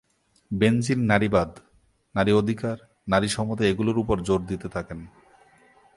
[0.53, 1.59] বেনজির নারীবাদ,
[2.15, 2.77] নারী-অধিকার,
[3.07, 5.05] নারী-সমতা এগুলোর ওপর জোর দিতে থাকেন।